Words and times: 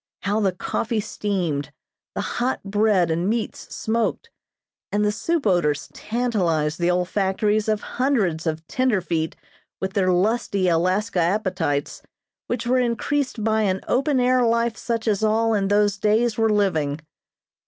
How 0.21 0.39
the 0.39 0.51
coffee 0.51 0.99
steamed, 0.99 1.71
the 2.15 2.21
hot 2.41 2.63
bread 2.63 3.11
and 3.11 3.29
meats 3.29 3.67
smoked, 3.75 4.31
and 4.91 5.05
the 5.05 5.11
soup 5.11 5.45
odors 5.45 5.89
tantalized 5.93 6.79
the 6.79 6.89
olfactories 6.89 7.69
of 7.69 7.81
hundreds 7.81 8.47
of 8.47 8.65
"tenderfeet" 8.65 9.35
with 9.79 9.93
their 9.93 10.11
lusty 10.11 10.67
Alaska 10.67 11.19
appetites, 11.19 12.01
which 12.47 12.65
were 12.65 12.79
increased 12.79 13.43
by 13.43 13.61
an 13.61 13.81
open 13.87 14.19
air 14.19 14.41
life 14.43 14.75
such 14.75 15.07
as 15.07 15.21
all 15.23 15.53
in 15.53 15.67
those 15.67 15.97
days 15.99 16.35
were 16.35 16.49
living. 16.49 16.99